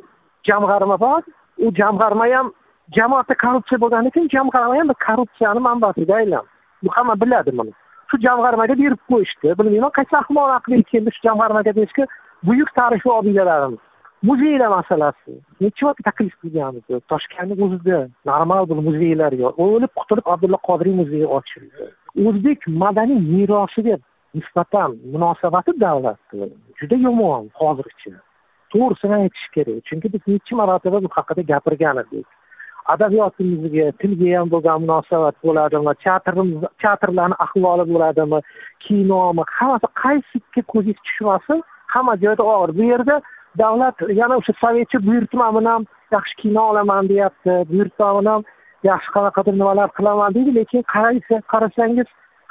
jamg'arma 0.47 0.99
bor. 1.05 1.21
U 1.63 1.71
jamg'arma 1.79 2.25
ham 2.35 2.51
jamoatda 2.97 3.35
korrupsiya 3.43 3.81
bo'lgandan 3.83 4.13
keyin 4.15 4.29
jamg'arma 4.35 4.75
ham 4.79 4.93
korrupsiyani 5.07 5.61
manbasiga 5.67 6.15
aylandi 6.15 6.49
bu 6.83 6.89
hamma 6.95 7.21
biladi 7.21 7.57
buni? 7.57 7.73
Shu 8.09 8.15
jamg'armaga 8.27 8.75
berib 8.81 9.01
qo'yishdi. 9.11 9.47
Bilmayman 9.59 9.91
qaysi 9.97 10.15
ahmoqlik 10.21 10.87
keldi 10.93 11.09
shu 11.15 11.21
jamg'armaga 11.27 11.71
deyishga 11.77 12.05
buyuk 12.47 12.69
tarixiy 12.79 13.11
obidalarimiz. 13.19 13.81
Muzeylar 14.27 14.69
masalasi. 14.77 15.31
Necha 15.61 15.85
marta 15.85 16.03
taklif 16.09 16.35
qilganmiz? 16.41 16.83
Toshkentni 17.11 17.55
o'zida 17.65 17.99
normal 18.29 18.63
bir 18.69 18.77
muzeylar 18.87 19.31
yo'q. 19.41 19.53
O'lib 19.65 19.91
qutulib 19.99 20.25
abdulla 20.33 20.59
qodiriy 20.67 20.95
muzeyi 21.01 21.27
ochildi. 21.37 21.83
O'zbek 22.27 22.59
madaniy 22.83 23.19
merosiga 23.33 23.97
nisbatan 24.35 24.89
munosabati 25.13 25.71
davlatni 25.85 26.47
juda 26.79 26.95
yomon 27.07 27.43
hozircha. 27.59 28.11
To'g'risini 28.75 29.19
aytish 29.21 29.47
kerak. 29.57 29.83
Chunki 29.89 30.13
biz 30.13 30.23
necha 30.33 30.59
marotaba 30.61 31.03
bu 31.05 31.13
haqida 31.17 31.47
gapirgan 31.51 32.03
edik 32.05 32.27
adabiyotimizga 32.93 33.85
tilga 34.01 34.31
ham 34.37 34.49
bo'lgan 34.53 34.83
munosabat 34.83 35.35
bo'ladimi 35.45 35.93
teatrimiz 36.03 36.65
teatrlarni 36.81 37.37
ahvoli 37.45 37.85
bo'ladimi 37.93 38.39
kinomi 38.85 39.43
hammasi 39.57 39.87
qaysiga 40.03 40.61
ko'zingiz 40.73 40.99
tushmasin 41.07 41.63
hamma 41.93 42.13
joyda 42.23 42.43
og'ir. 42.53 42.71
Bu 42.79 42.83
yerda 42.91 43.15
davlat 43.61 43.97
yana 44.21 44.37
o'sha 44.41 44.53
sovetcha 44.63 44.99
buyurtma 45.07 45.47
bilan 45.57 45.87
yaxshi 46.15 46.35
kino 46.41 46.61
olaman 46.71 47.09
deyapti 47.11 47.51
buyurtma 47.71 48.09
bilan 48.19 48.45
yaxshi 48.91 49.09
qanaqadir 49.15 49.53
nimalar 49.61 49.89
qilaman 49.97 50.37
deydi 50.37 50.55
lekin 50.59 50.81
qarasangiz 51.53 52.07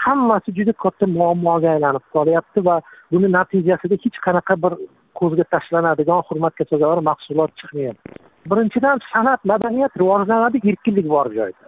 hammasi 0.07 0.57
juda 0.59 0.73
katta 0.85 1.07
muammoga 1.19 1.69
aylanib 1.75 2.05
qolyapti 2.17 2.67
va 2.69 2.77
buni 3.13 3.29
natijasida 3.39 3.97
hech 4.05 4.19
qanaqa 4.27 4.55
bir 4.65 4.73
ko'zga 5.21 5.45
tashlanadigan 5.55 6.23
hurmatga 6.29 6.65
sazovor 6.71 7.01
mahsulot 7.11 7.51
chiqmayapti 7.61 8.25
birinchidan 8.51 8.99
san'at 9.13 9.45
madaniyat 9.45 9.93
rivojlanadi 10.01 10.61
erkinlik 10.71 11.09
bor 11.15 11.27
joyda. 11.39 11.65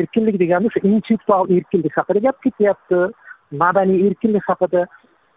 Erkinlik 0.00 0.36
deganda 0.42 0.68
o'sha 0.70 0.80
intellektual 0.88 1.52
erkinlik 1.56 1.94
haqida 1.98 2.24
gap 2.26 2.42
ketyapti 2.46 3.00
madaniy 3.62 4.06
erkinlik 4.08 4.48
haqida. 4.50 4.86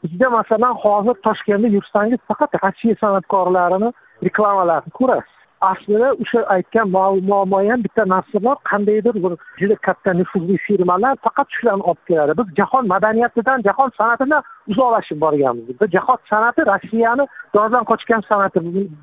Bizda 0.04 0.30
masalan 0.38 0.74
hozir 0.84 1.16
toshkentda 1.28 1.68
yursangiz 1.78 2.22
faqat 2.30 2.58
rossiya 2.64 2.96
san'atkorlarini 3.04 3.90
reklamalarini 4.28 4.98
ko'rasiz. 5.00 5.41
Aslida 5.62 6.10
o'sha 6.24 6.42
aytgan 6.56 6.88
muammo 6.96 7.60
ham 7.70 7.84
bitta 7.86 8.04
narsa 8.14 8.38
bor 8.46 8.56
qandaydir 8.72 9.16
bir 9.24 9.34
juda 9.62 9.76
katta 9.88 10.14
nufuzli 10.20 10.58
firmalar 10.68 11.16
faqat 11.26 11.48
shularni 11.58 11.84
olib 11.92 12.04
keladi. 12.10 12.32
Biz 12.40 12.48
jahon 12.60 12.88
madaniyatidan 12.94 13.60
jahon 13.68 13.90
san'atidan 14.00 14.42
uzoqlashib 14.72 15.18
borganmiz. 15.26 15.66
Biz 15.82 15.90
jahon 15.98 16.20
san'ati 16.32 16.62
rossiyani 16.72 17.26
doridan 17.56 17.84
qochgan 17.92 18.22
san'ati 18.30 18.60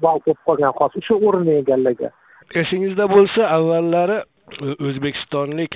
bo'lib 0.07 0.38
qolgan 0.49 0.73
hozir 0.79 0.99
o'sha 1.03 1.15
o'rinni 1.27 1.55
egallagan. 1.62 2.12
Esingizda 2.62 3.05
bo'lsa 3.15 3.43
avvallari 3.57 4.19
o'zbekistonlik 4.88 5.73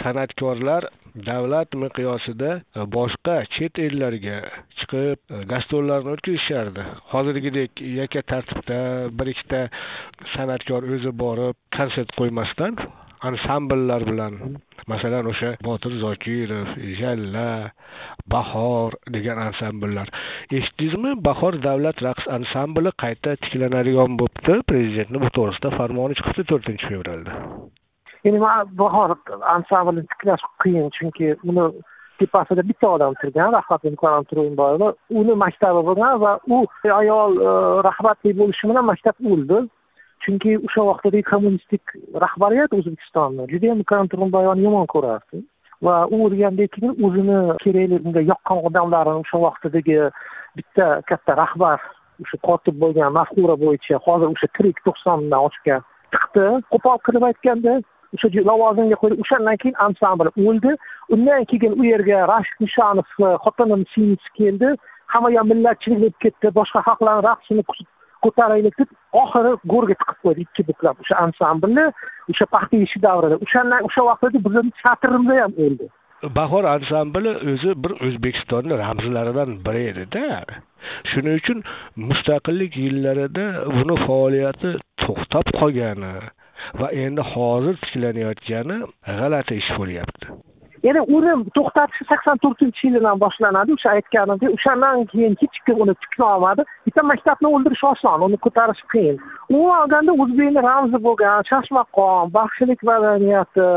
san'atkorlar 0.00 0.82
davlat 1.14 1.74
miqyosida 1.82 2.50
boshqa 2.96 3.36
chet 3.54 3.78
ellarga 3.86 4.38
chiqib 4.78 5.18
e, 5.36 5.44
gastrollarni 5.52 6.14
o'tkazishardi. 6.14 6.86
Hozirgidek 7.12 7.84
yakka 8.00 8.22
tartibda 8.32 8.80
bir 9.18 9.32
ikkita 9.34 9.62
san'atkor 10.34 10.88
o'zi 10.96 11.12
borib 11.24 11.56
konsert 11.76 12.14
qo'ymasdan 12.18 12.80
ansambllar 13.30 14.06
bilan 14.10 14.38
masalan 14.92 15.28
o'sha 15.32 15.50
botir 15.68 15.92
zokirov 16.04 16.72
jalla 17.00 17.48
bahor 18.34 18.96
degan 19.16 19.38
ansambllar. 19.48 20.08
Eshitdingizmi? 20.58 21.12
Bahor 21.28 21.60
davlat 21.68 22.02
raqs 22.08 22.26
ansambli 22.38 22.90
qayta 23.04 23.36
tiklanadigan 23.44 24.18
bo'libdi. 24.22 24.58
Prezidentni 24.72 25.22
bu 25.24 25.30
to'g'risida 25.38 25.76
farmoni 25.78 26.18
chiqibdi 26.18 26.48
to'rtinchi 26.50 26.92
fevralda. 26.94 27.38
Ya'ni 28.24 28.40
bahor 28.82 29.16
ansamblini 29.54 30.06
tiklash 30.12 30.44
qiyin 30.62 30.90
chunki 30.96 31.34
uni 31.48 31.66
tepasida 32.18 32.62
bitta 32.70 32.88
odam 32.96 33.14
turgan 33.20 33.52
rahmat 33.58 33.84
imkon 33.90 34.26
turg'unboyeva 34.30 34.88
uni 35.20 35.34
maktabi 35.44 35.80
bo'lgan 35.88 36.20
va 36.24 36.32
u 36.54 36.58
ayol 37.00 37.38
e, 37.48 37.52
rahbatli 37.88 38.34
bo'lishi 38.40 38.68
bilan 38.70 38.84
maktab 38.90 39.16
o'ldi. 39.32 39.62
Chunki 40.24 40.52
o'sha 40.66 40.82
vaqtdagi 40.90 41.22
kommunistik 41.32 41.94
rahbariyat 42.24 42.76
o'zbekistonni 42.78 43.48
judayam 43.52 43.80
imkon 43.82 44.10
turg'unboyevani 44.12 44.66
yomon 44.68 44.86
ko'rardi. 44.94 45.42
Va 45.86 45.96
u 46.14 46.20
o'lgandan 46.26 46.68
keyin 46.74 46.92
o'zini 47.06 47.40
kerakli 47.64 47.98
unga 48.06 48.22
yoqqan 48.30 48.58
odamlarini 48.68 49.24
o'sha 49.24 49.42
vaqtdagi 49.46 49.98
bitta 50.58 50.86
katta 51.10 51.36
rahbar 51.42 51.80
o'sha 52.22 52.38
kotib 52.48 52.76
bo'lgan 52.82 53.16
mafkura 53.18 53.56
bo'yicha 53.64 53.98
hozir 54.06 54.28
o'sha 54.34 54.48
tirik 54.56 54.78
to'qsondan 54.86 55.48
oshgan 55.48 55.80
tiqdi 56.14 56.46
qo'pol 56.72 56.98
qilib 57.06 57.26
aytganda 57.30 57.74
o'sha 58.14 58.28
lavozimga 58.50 58.96
qo'ydi. 59.02 59.20
O'shandan 59.24 59.56
keyin 59.62 59.76
ansambl 59.86 60.28
o'ldi. 60.44 60.72
Undan 61.14 61.44
keyin 61.50 61.78
u 61.80 61.84
yerga 61.92 62.18
rashid 62.32 62.58
nishonovni 62.64 63.28
e, 63.28 63.38
xotinim 63.44 63.82
singlisi 63.94 64.30
keldi. 64.40 64.68
Hamma 65.12 65.30
ham 65.38 65.48
millatchilik 65.52 66.00
bo'lib 66.02 66.18
ketdi. 66.24 66.54
Boshqa 66.58 66.84
xalqlarni 66.88 67.26
raqsini 67.28 67.62
ko'taraylik 68.24 68.76
deb 68.80 68.90
oxiri 69.22 69.52
go'rga 69.72 69.96
tiqib 70.02 70.18
qo'ydi 70.24 70.46
ikki 70.46 70.62
buklab 70.70 71.02
o'sha 71.02 71.16
ansamblni 71.24 71.86
o'sha 72.32 72.46
paxta 72.54 72.84
ishi 72.86 73.02
davrida. 73.06 73.40
O'shandan 73.46 73.88
o'sha 73.88 74.06
vaqtda 74.10 74.44
bizni 74.46 74.70
teatrimizda 74.82 75.40
ham 75.42 75.58
o'ldi. 75.66 75.86
Bahor 76.38 76.64
ansambli 76.74 77.32
o'zi 77.52 77.70
bir 77.84 77.92
o'zbekistonni 78.06 78.74
ramzlaridan 78.84 79.50
biri 79.66 79.82
edida 79.92 80.26
shuning 81.10 81.34
uchun 81.40 81.58
mustaqillik 82.08 82.76
yillarida 82.84 83.46
buni 83.78 83.96
faoliyati 84.06 84.70
to'xtab 85.04 85.46
qolgani 85.58 86.12
va 86.80 86.88
endi 87.04 87.22
hozir 87.32 87.76
tiklanayotgani 87.84 88.78
g'alati 89.18 89.60
ish 89.62 89.70
bo'lyapti. 89.78 90.26
Yana 90.86 91.02
uni 91.16 91.32
to'xtatishi 91.56 92.04
sakson 92.10 92.40
to'rtinchi 92.44 92.88
yildan 92.88 93.20
boshlanadi. 93.24 93.74
O'sha 93.76 93.90
aytganimdek 93.96 94.54
o'shandan 94.56 95.04
keyin 95.12 95.36
hech 95.42 95.58
kim 95.66 95.82
uni 95.84 95.94
tikla 96.02 96.30
olmadi. 96.36 96.62
Bitta 96.86 97.02
maktabni 97.10 97.48
o'ldirish 97.54 97.84
oson 97.92 98.24
uni 98.26 98.38
ko'tarish 98.46 98.82
qiyin. 98.94 99.20
Umuman 99.52 99.84
olganda 99.84 100.16
o'zbekni 100.24 100.64
ramzi 100.68 100.98
bo'lgan 101.06 101.46
chashmaqom 101.50 102.34
baxshilik 102.38 102.82
madaniyati 102.90 103.68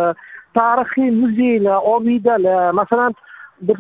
tarixiy 0.58 1.12
muzeylar 1.22 1.80
obidalar 1.94 2.74
masalan 2.80 3.14
bir 3.68 3.78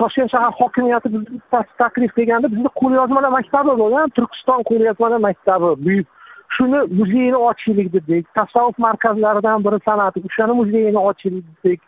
toshkent 0.00 0.30
shahar 0.34 0.52
hokimiyati 0.60 1.12
bizni 1.14 1.38
taklif 1.82 2.12
qilganda 2.18 2.52
bizni 2.54 2.70
qo'lyozmalar 2.80 3.32
maktabi 3.38 3.72
bo'lgan 3.82 4.16
turkiston 4.16 4.60
qo'lyozmalar 4.70 5.20
maktabi 5.28 5.68
buyuk 5.86 6.08
shuni 6.54 6.80
muzeyini 6.98 7.38
ochaylik 7.48 7.92
dedik 7.92 8.34
tasavvuf 8.34 8.78
markazlaridan 8.86 9.64
biri 9.64 9.78
san'ati 9.88 10.22
o'shani 10.28 10.54
muzeyini 10.60 11.00
ochaylik 11.10 11.44
dedik. 11.64 11.80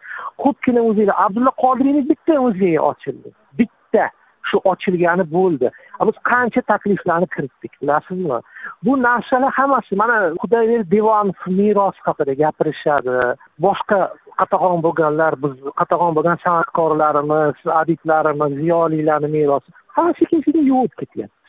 Ko'pgina 0.42 0.83
muzeylar 0.88 1.16
abdulla 1.25 1.52
qodiriyni 1.64 2.02
bitta 2.11 2.40
muzeyi 2.47 2.80
ochildi 2.90 3.28
bitta 3.59 4.04
shu 4.49 4.56
ochilgani 4.73 5.25
bo'ldi. 5.37 5.71
Biz 6.09 6.16
qancha 6.30 6.61
takliflarni 6.71 7.26
kiritdik 7.35 7.73
bilasizmi? 7.83 8.38
Bu 8.85 8.92
narsalar 9.02 9.52
hammasi 9.59 9.97
mana 10.02 10.16
xudoyberdi 10.42 10.90
devonov 10.97 11.38
meros 11.61 11.97
haqida 12.06 12.35
gapirishadi. 12.42 13.14
Boshqa 13.64 13.99
qatag'on 14.40 14.83
bo'lganlar 14.87 15.33
biz 15.44 15.54
qatag'on 15.80 16.12
bo'lgan 16.16 16.38
san'atkorlarimiz 16.44 17.59
adiblarimiz 17.80 18.52
ziyolilarni 18.61 19.28
merosi 19.37 19.71
hamma 19.97 20.12
sekin 20.21 20.42
sekin 20.47 20.64
yuvib 20.73 20.94
ketyapti 21.00 21.44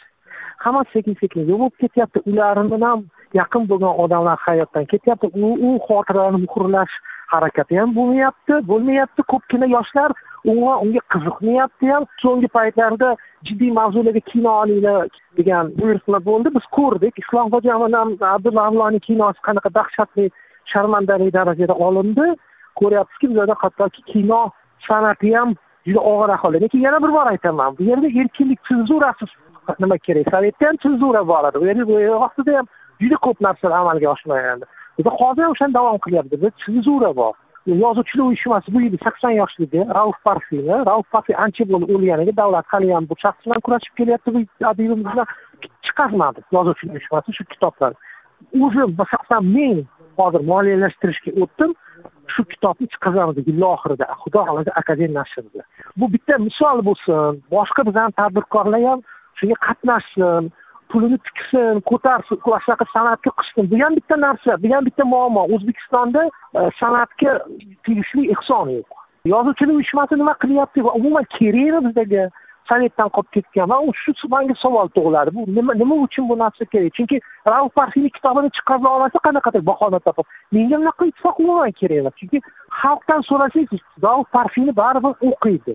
hammasi 0.64 0.90
sekin 0.94 1.16
sekin 1.22 1.48
yo'qolib 1.52 1.76
ketyapti. 1.82 2.20
Ularni 2.30 2.80
ham 2.84 3.06
yaqin 3.40 3.68
bo'lgan 3.70 4.00
odamlar 4.04 4.38
hayotdan 4.48 4.86
ketyapti. 4.94 5.28
U 5.44 5.46
u 5.68 5.70
xotiralarni 5.88 6.40
muhrlash 6.46 6.94
harakati 7.34 7.80
ham 7.80 7.96
bo'lmayapti 7.98 8.54
bo'lmayapti. 8.70 9.22
Ko'pgina 9.32 9.68
yoshlar 9.76 10.12
umuman 10.52 10.82
unga 10.86 11.02
qiziqmayapti 11.14 11.92
ham. 11.94 12.04
So'nggi 12.24 12.50
paytlarda 12.58 13.10
jiddiy 13.48 13.72
mavzularga 13.80 14.22
kino 14.32 14.52
olinglar 14.62 15.08
degan 15.38 15.72
buyurtma 15.80 16.20
bo'ldi. 16.30 16.56
Biz 16.58 16.66
ko'rdik. 16.78 17.14
Islom 17.24 17.52
bilan 17.52 18.18
abdulla 18.36 18.62
avloniy 18.70 19.02
kinosi 19.08 19.40
qanaqa 19.48 19.70
dahshatli 19.80 20.26
sharmandali 20.72 21.34
darajada 21.38 21.76
olindi. 21.88 22.28
Ko'ryapmizki 22.80 23.30
bizlarda 23.30 23.56
hattoki 23.64 24.02
kino 24.12 24.42
san'ati 24.88 25.30
ham 25.38 25.56
juda 25.88 26.02
og'ir 26.12 26.30
ahvolda 26.36 26.58
lekin 26.64 26.80
yana 26.88 27.00
bir 27.04 27.12
bor 27.18 27.28
aytaman. 27.34 27.78
Bu 27.78 27.84
yerda 27.90 28.08
erkinlik 28.22 28.60
senzurasiz 28.70 29.30
nima 29.80 29.98
kerak? 29.98 30.26
Sovetda 30.34 30.68
ham 30.68 30.78
senzura 30.84 31.28
bor 31.28 31.50
edi. 31.50 31.58
U 31.64 31.66
yerda 31.68 32.58
ham 32.58 32.68
juda 33.02 33.18
ko'p 33.26 33.42
narsalar 33.48 33.80
amalga 33.84 34.08
oshmagandi 34.16 34.66
biza 34.98 35.10
hozir 35.10 35.44
ham 35.44 35.52
o'shani 35.56 35.74
davom 35.74 35.98
qilyapti. 36.06 36.36
Bizda 36.42 36.52
senzura 36.66 37.12
bor. 37.22 37.34
Yozuvchilar 37.66 38.26
uyushmasi 38.26 38.74
bu 38.74 38.82
yil 38.82 38.98
sakson 39.04 39.34
yoshligida 39.42 39.94
rauf 39.98 40.18
parfiyni 40.28 40.76
rauf 40.90 41.06
parfiy 41.14 41.36
ancha 41.46 41.64
bo'ldi 41.72 41.96
o'lganiga 41.96 42.34
davlat 42.42 42.68
haliyam 42.74 43.08
bu 43.10 43.16
shaxs 43.24 43.46
bilan 43.46 43.62
kurashib 43.66 43.94
kelyapti. 44.00 44.34
Bu 44.36 44.40
adibimiz 44.72 45.06
bilan 45.14 45.28
chiqarmadi 45.86 46.40
yozuvchilar 46.56 46.94
uyushmasi 46.98 47.38
shu 47.38 47.44
kitoblarni 47.54 47.98
o'zim 48.66 48.90
shaxsan 49.14 49.44
men 49.58 49.78
hozir 50.20 50.42
moliyalashtirishga 50.52 51.32
o'tdim. 51.44 51.72
Shu 52.34 52.42
kitobni 52.54 52.88
chiqazamiz 52.94 53.38
yil 53.50 53.64
oxirida 53.74 54.06
xudo 54.22 54.42
xohlasa 54.48 54.72
akademiya 54.82 55.18
nashrida 55.20 55.62
bu 56.00 56.06
bitta 56.14 56.38
misol 56.48 56.78
bo'lsin. 56.88 57.42
Boshqa 57.56 57.82
bizani 57.90 58.18
tadbirkorlar 58.20 58.82
ham 58.90 59.00
shunga 59.40 59.56
qatnashsin 59.68 60.52
pulini 60.90 61.18
tiksin 61.28 61.82
ko'tarsin 61.90 62.40
shunaqa 62.46 62.86
san'atga 62.94 63.32
qilsin 63.40 63.70
bu 63.72 63.80
ham 63.84 63.96
bitta 64.00 64.16
narsa 64.26 64.58
bu 64.64 64.74
ham 64.74 64.86
bitta 64.86 65.04
muammo. 65.14 65.44
O'zbekistonda 65.56 66.22
e, 66.60 66.62
san'atga 66.80 67.32
tegishli 67.86 68.32
ehson 68.36 68.70
yo'q. 68.78 68.90
Yozuvchilik 69.34 69.76
uyushmasi 69.76 70.16
nima 70.22 70.34
qilyapti? 70.44 70.84
Va 70.88 70.92
umuman 71.00 71.26
kerakmi 71.38 71.80
bizdagi 71.88 72.28
sovetdan 72.70 73.10
qolib 73.16 73.32
ketgan. 73.36 73.70
Va 73.72 73.78
shu 74.04 74.28
manga 74.36 74.56
savol 74.64 74.88
tug'iladi. 74.98 75.34
Bu 75.38 75.42
nima 75.58 75.74
nima 75.82 75.96
uchun 76.06 76.30
bu 76.30 76.38
narsa 76.44 76.66
kerak? 76.74 76.94
Chunki 76.98 77.20
rauf 77.54 77.74
parfiyni 77.80 78.10
kitobini 78.18 78.50
chiqarib 78.58 78.86
olmasa 78.94 79.20
qanaqadir 79.28 79.66
bahona 79.72 80.00
topib 80.08 80.26
menga 80.52 80.78
bunaqa 80.82 81.10
ittifoq 81.12 81.40
umuman 81.44 81.72
kerak 81.82 81.98
emas. 82.02 82.16
Chunki 82.20 82.40
xalqdan 82.82 83.22
so'rasangiz 83.30 83.82
rauf 84.06 84.26
parfiyni 84.38 84.74
baribir 84.82 85.14
o'qiydi. 85.30 85.74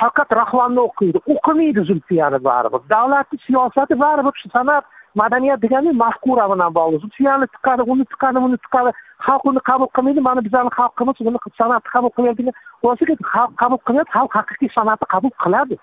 Shavkat 0.00 0.32
rahmonni 0.40 0.80
o'qiydi. 0.88 1.18
O'qimaydi 1.34 1.80
zulfiyani 1.90 2.38
baribir. 2.48 2.80
Davlatni 2.94 3.38
siyosati 3.46 3.94
baribir 4.04 4.34
shu 4.40 4.48
san'at 4.56 4.84
madaniyat 5.20 5.62
degani 5.64 5.92
mafkura 6.04 6.46
bilan 6.52 6.74
bog'liq. 6.78 7.00
Zulfiyani 7.04 7.46
tiqadi 7.54 7.82
uni 7.92 8.04
tiqadi 8.12 8.38
buni 8.44 8.58
tiqadi. 8.64 8.90
Xalq 9.26 9.42
uni 9.50 9.60
qabul 9.70 9.88
qilmaydi 9.96 10.20
mana 10.28 10.40
bizani 10.46 10.70
xalqimiz 10.78 11.16
buni 11.26 11.38
san'atni 11.60 11.90
qabul 11.94 12.12
qilmaydi 12.16 12.38
degan 12.40 12.56
xulosaga 12.80 13.14
xalq 13.34 13.52
qabul 13.62 13.80
qilyapti 13.86 14.12
xalq 14.16 14.32
haqiqiy 14.38 14.70
san'atni 14.76 15.06
qabul 15.14 15.32
qiladi. 15.44 15.76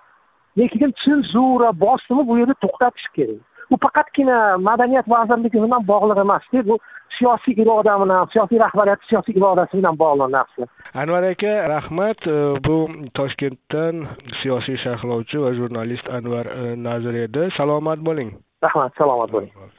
Lekin 0.58 0.92
senzura 1.06 1.70
bosimi 1.86 2.28
bu 2.28 2.34
yerda 2.40 2.56
to'xtatish 2.64 3.08
kerak. 3.16 3.49
Bu 3.72 3.78
faqatgina 3.86 4.58
madaniyat 4.58 5.10
vazirligi 5.16 5.64
bilan 5.64 5.88
bog'liq 5.92 6.22
emasda 6.26 6.66
bu 6.70 6.80
siyosiy 7.18 7.56
iroda 7.64 7.94
bilan 8.04 8.30
siyosiy 8.34 8.60
rahbariyat 8.66 9.02
siyosiy 9.10 9.36
irodasi 9.40 9.78
bilan 9.78 10.00
bog'liq 10.04 10.30
narsa. 10.38 10.70
Anvar 11.02 11.24
aka 11.32 11.54
rahmat. 11.76 12.30
Bu 12.68 12.78
toshkentdan 13.18 14.06
siyosiy 14.42 14.78
sharhlovchi 14.84 15.42
va 15.44 15.54
jurnalist 15.60 16.10
anvar 16.20 16.46
nazir 16.88 17.24
edi. 17.26 17.50
Salomat 17.58 18.00
bo'ling. 18.10 18.32
Rahmat 18.64 18.92
salomat 18.98 19.32
bo'ling 19.36 19.70